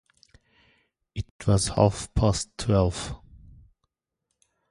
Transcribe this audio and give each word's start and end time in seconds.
It 1.13 1.27
was 1.45 1.67
half-past 1.67 2.49
twelve. 2.57 3.13